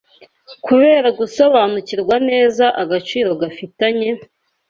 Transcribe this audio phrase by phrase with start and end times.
[0.65, 4.09] Kubera gusobanukirwa neza agaciro gafitanye